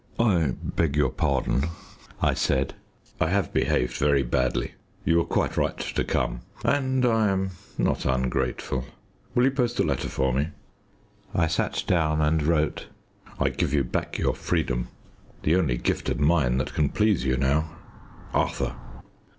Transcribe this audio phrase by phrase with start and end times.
[0.17, 1.65] "I beg your pardon,"
[2.23, 2.73] I said.
[3.19, 4.71] "I have behaved very badly.
[5.05, 8.83] You were quite right to come, and I am not ungrateful.
[9.35, 10.47] Will you post a letter for me?"
[11.35, 12.87] I sat down and wrote
[13.39, 14.87] "I give you back your freedom.
[15.43, 17.69] The only gift of mine that can please you now.
[18.33, 18.75] "ARTHUR."